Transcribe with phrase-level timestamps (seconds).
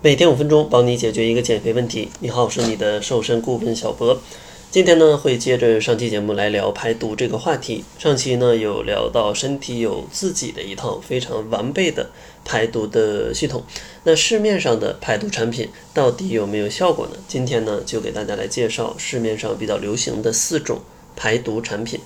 [0.00, 2.08] 每天五分钟，帮你解决一个减肥问题。
[2.20, 4.22] 你好，我是你的瘦身顾问小博。
[4.70, 7.82] 今天呢，会接着上期节目来聊排毒这个话题。
[7.98, 12.08] 上期呢，有聊到身体有自己的一套非常完备的
[12.44, 13.64] 排毒的系统。
[14.04, 17.16] 那市面上的排毒产品到底有没有效果呢？
[17.26, 20.80] 今天呢，就给大家来介绍市面上比较流行的四种
[21.16, 21.98] 排毒产品。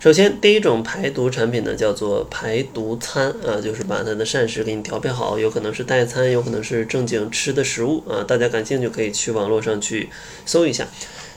[0.00, 8.24] 首先，第一种排毒产品呢，叫做排毒餐啊，就是把它的膳食给你调配好，有可能是代餐，有可能是正经吃的食物啊。
[8.24, 10.08] 大家感兴趣可以去网络上去
[10.46, 10.88] 搜一下。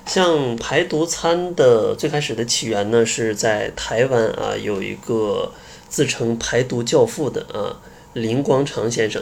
[0.06, 5.52] 像排毒餐的最开始的起源呢，是在台湾啊，有一个
[5.90, 7.82] 自称排毒教父的啊
[8.14, 9.22] 林光长先生，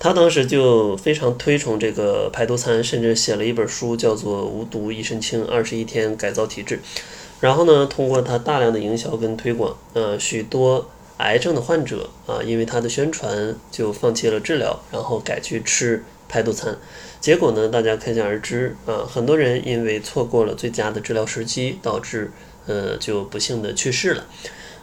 [0.00, 6.76] 他当时就非常推崇这个排毒餐，甚至写了一本书，叫做《无毒一身轻：二十一天改造体质》。
[7.40, 10.86] 然后呢，通过他大量的营销跟推广，呃，许多
[11.16, 16.76] 癌症的患者啊，因为他的宣传就放弃了治疗，然后改去吃排毒餐。
[17.18, 22.30] 结果呢，大家可想而知啊，很多人因为错过了最佳的治疗时机，导致
[22.66, 24.26] 呃就不幸的去世了。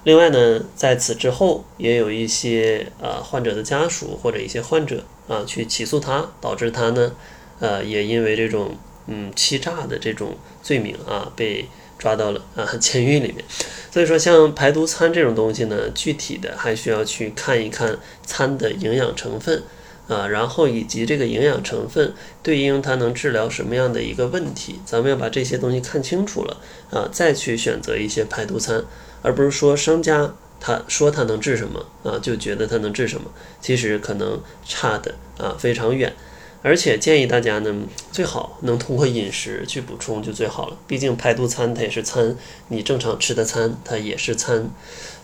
[0.04, 7.12] 另外呢，在此之后，也有一些啊患者的家属或者一些患者啊去起诉他，导致他呢，
[7.60, 11.68] 呃，也因为这种嗯欺诈的这种罪名啊被。
[11.98, 13.44] 抓到了啊，监狱里面。
[13.92, 19.64] 所以说，像排毒餐这种东西呢，具体的还需要去看一看餐的营养成分
[20.08, 26.58] 啊，然后以及这个营养成分对应它能治疗什么样的一个问题，咱们要把这些东西看清楚了
[26.92, 28.84] 啊，再去选择一些排毒餐，
[29.22, 36.14] 而不是说商家他说他能治什么啊，就觉得他能治什么，其实可能差的啊非常远。
[36.64, 37.74] 而且建议大家呢，
[38.12, 40.78] 最好能通过饮食去补充就最好了。
[40.88, 42.36] 毕竟排毒餐它也是餐，
[42.70, 44.70] 你正常吃的餐它也是餐，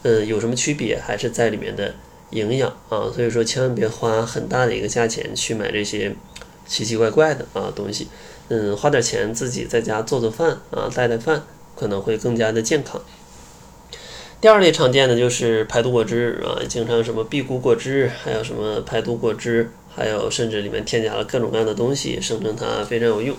[0.04, 1.96] 嗯，有什么区别还是在里面的
[2.30, 3.12] 营养啊。
[3.14, 6.16] 所以说千万别花很大的一个价钱去买这些
[6.66, 8.08] 奇奇怪怪的啊东西，
[8.50, 11.44] 嗯，花点钱自己在家做做饭啊，带带饭
[11.76, 13.02] 可能会更加的健康。
[14.40, 19.72] 第二类常见的就是排毒果汁啊，经常什么辟谷果汁，还有什么排毒果汁。
[19.96, 23.36] 还有，甚至里面添加了各种各样的东西，声称它非常有用。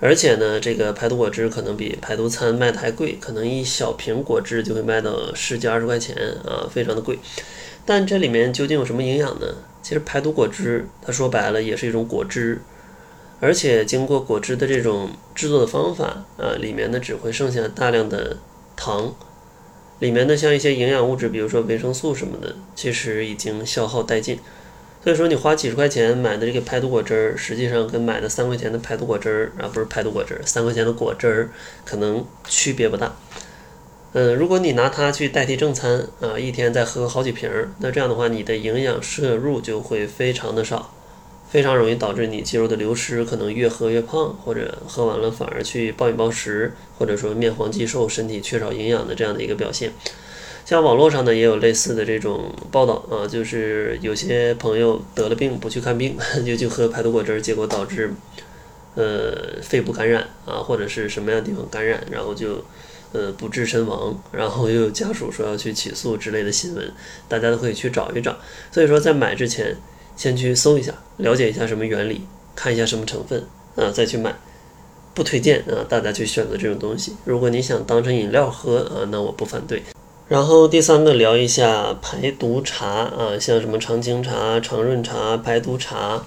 [0.00, 7.18] 而且呢，这个排毒果汁可能比排毒餐卖的还贵，可能一小瓶果汁就会卖到十几二十块钱啊，非常的贵。
[7.86, 9.46] 但这里面究竟有什么营养呢？
[9.80, 12.60] 其实排毒果汁，它说白了也是一种果汁，
[13.38, 18.38] 而且经过果汁的这种制作的方法啊，里面呢只会剩下大量的
[18.74, 19.14] 糖，
[20.00, 24.38] 里面的像一些营养物质，比如说维生素什么的，其实已经消耗殆尽。
[25.02, 31.50] 所以说，你花几十块钱买的这个排毒果汁儿，实际上跟买的三块钱的排毒果汁儿啊，不是排毒果汁儿，三块钱的果汁儿，
[31.84, 33.16] 可能区别不大。
[34.12, 40.94] 嗯，如果你拿它去代替正餐啊，一天再喝好几瓶儿，那这样的话，你的营养摄入就会非常的少，
[41.52, 49.92] 非常容易导致你肌肉的流失，可能越喝越胖，或者喝完了反而去暴饮暴食，或者说面黄肌瘦，身体缺少营养的这样的一个表现。
[50.64, 58.10] 像网络上呢也有类似的这种报道啊，就是有些朋友得了病不去看病， 就去喝排毒果汁，结果导致
[58.94, 62.64] 呃肺部感染啊，或者是什么样的地方感染，然后就
[63.12, 66.90] 呃不治身亡，然后又有家属说要去起诉之类的新闻，
[67.28, 68.38] 大家都可以去找一找。
[68.70, 69.76] 所以说在买之前
[70.22, 72.20] 先去搜一下，了解一下什么原理，
[72.54, 73.44] 看一下什么成分
[73.74, 74.32] 啊，再去买。
[75.14, 77.16] 不推荐啊，大家去选择这种东西。
[77.24, 79.82] 如果你想当成饮料喝啊，那我不反对。
[80.28, 86.24] 然后第三个聊一下排毒茶啊，像什么长青茶、长润茶、排毒茶，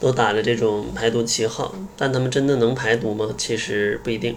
[0.00, 3.28] 都打着这种排毒旗号，但他们真的能排毒吗？
[3.36, 4.34] 其实不一定。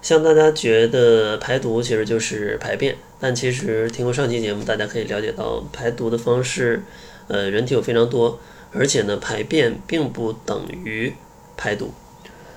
[0.00, 6.82] 像大家觉得排毒其实就是排便，但其实听过上期节目，大家可以了解到排毒的方式，
[7.28, 8.40] 呃，人体有非常多，
[8.72, 11.14] 而且呢，排便并不等于
[11.56, 11.92] 排毒，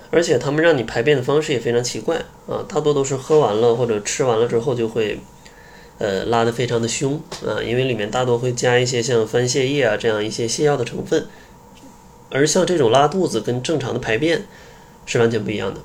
[0.09, 2.17] 而且他们让你排便的方式也非常奇怪
[2.47, 5.19] 啊，大多都是喝完了或者吃完了之后就会。
[5.97, 11.27] 呃，拉得非常的凶啊，因为里面大多会加一些像番泻叶啊这样一些泻药的成分，
[12.31, 14.47] 而像这种拉肚子跟正常的排便
[15.05, 15.79] 是完全不一样的，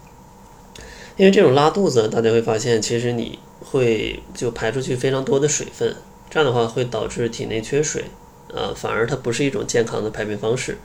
[1.19, 5.95] 因为这种拉肚子，大家会发现其实你会就排出去非常多的水分，
[6.31, 8.05] 这样的话会导致体内缺水
[8.57, 10.79] 啊，反而它不是一种健康的排便方式。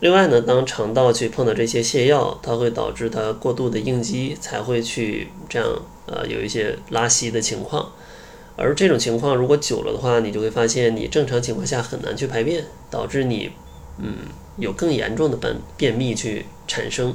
[0.00, 5.68] 另外呢，当肠道去碰到这些泻药，它会导致它过度的应激，才会去这样
[6.06, 7.92] 呃有一些拉稀的情况。
[8.56, 13.52] 而这种情况如果久了的话，你就会发现你正常情况下很难去排便，导致你
[13.98, 14.14] 嗯
[14.56, 17.14] 有更严重的便便秘去产生。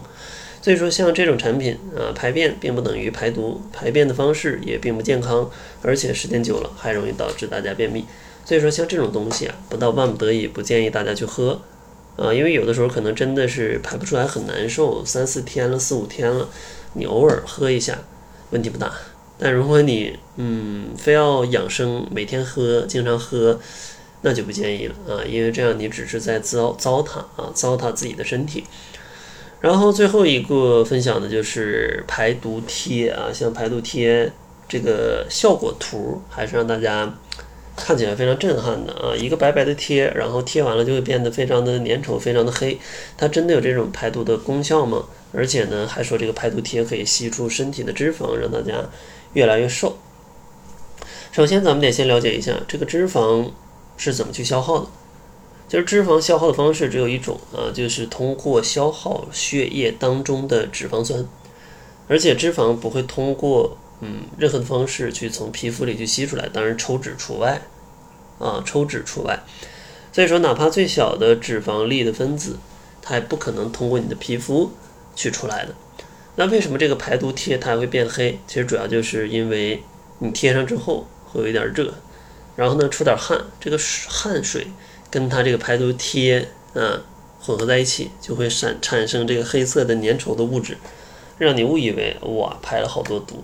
[0.62, 5.50] 所以说像这种产品啊，排便并不等于排毒，排便的方式也并不健康，
[5.82, 8.06] 而且时间久了还容易导致大家便秘。
[8.48, 11.60] 所以说像这种东西啊，不到万不得已不建议大家去喝
[12.16, 16.48] 啊，因为有的时候可能真的是排不出来，很难受，三四天了，四五天了，
[16.94, 18.00] 你偶尔喝一下，
[18.52, 18.90] 问题不大。
[19.38, 23.60] 但如果你嗯非要养生，每天喝，经常喝，
[24.22, 28.64] 那就不建议了啊，因为这样你只是在糟糟蹋啊，糟蹋自己的身体。
[29.60, 34.32] 然后最后一个分享的就是排毒贴啊，像排毒贴
[34.70, 37.14] 这个效果图，还是让大家
[37.78, 39.16] 看起来非常震撼的啊！
[39.16, 42.78] 一个白白的贴，然后贴完了就会变得非常的粘稠，非常的黑。
[43.16, 45.06] 它真的有这种排毒的功效吗？
[45.32, 48.84] 而且呢，还说这个排毒贴可以吸出身体的脂肪，让大家
[49.34, 49.98] 越来越瘦。
[51.32, 53.52] 首先，咱们得先了解一下这个脂肪
[53.96, 54.88] 是怎么去消耗的。
[55.68, 61.28] 就是脂肪消耗的方式只有一种啊，就是通过消耗血液当中的脂肪酸，
[62.08, 67.62] 而且脂肪不会通过嗯任何的方式去从皮肤里去吸出来，当然抽脂除外
[68.40, 69.40] 啊，抽脂除外。
[70.12, 72.58] 所以说，哪怕最小的脂肪粒的分子，
[73.02, 74.72] 它也不可能通过你的皮肤
[75.16, 75.74] 去出来的。
[76.36, 78.40] 那为什么这个排毒贴它会变黑？
[78.48, 79.84] 其实主要就是因为
[80.20, 81.94] 你贴上之后会有一点热，
[82.56, 83.78] 然后呢出点汗，这个
[84.08, 84.68] 汗水。
[85.10, 87.02] 跟它这个排毒贴啊
[87.40, 90.78] 混合在一起，就会产产生这个黑色的粘稠的物质，
[91.38, 93.42] 让你误以为哇排了好多毒。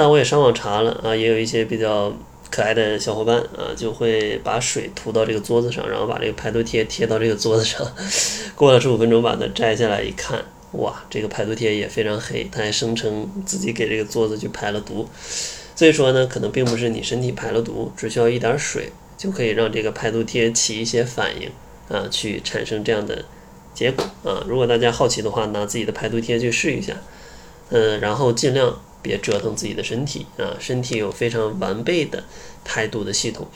[0.00, 2.10] 但我也上网查了啊，也有一些比较
[2.50, 7.86] 可爱的小伙伴啊，就会把水涂到这个桌子上，然后把这个排毒贴贴到这个桌子上，
[8.56, 10.42] 过了十五分钟把它摘下来一看，
[10.72, 15.06] 哇，这个排毒贴也非常黑，它还声称自己给这个桌子去排了毒。
[15.76, 18.90] 所以说呢，可能并不是你身体排了毒，只需要一点水。
[19.18, 21.50] 就可以让这个排毒贴起一些反应
[21.94, 23.22] 啊，去产生这样的
[23.74, 24.42] 结果啊。
[24.48, 26.94] 如果大家好奇的话，拿自己的排毒贴去试一下，
[27.68, 30.56] 嗯，然后尽量别折腾自己的身体啊。
[30.58, 32.24] 身体有非常完备的
[32.64, 33.46] 排毒的系统，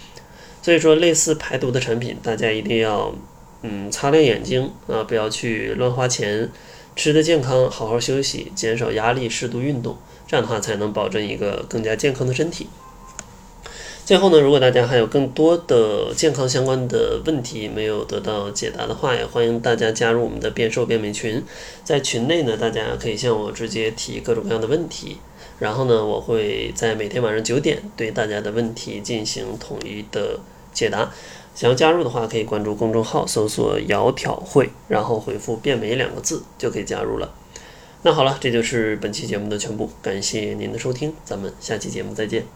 [0.62, 3.14] 所以说类似排毒的产品，大家一定要
[3.62, 6.50] 嗯擦亮眼睛啊，不要去乱花钱，
[6.96, 9.96] 吃的健康，好好休息，减少压力，适度运动，
[10.26, 12.68] 这样的话才能保证一个更加健康的身体。
[14.06, 21.42] 最后呢，如果大家还有更多的健康相关的问题没有得到解答的话，也欢迎大家加入我们的变瘦变美群。
[21.82, 25.16] 在群内呢，大家可以向我直接提各种各样的问题，
[25.58, 30.40] 然后呢，我会在每天晚上九点对大家的问题进行统一的
[30.72, 31.10] 解答。
[31.54, 37.32] 想要加入的话，可以关注公众号，搜索“窈窕会”，然后回复“变美”两个字就可以加入了。
[38.02, 42.54] 那好了，这就是本期节目的全部，感谢您的收听，咱们下期节目再见。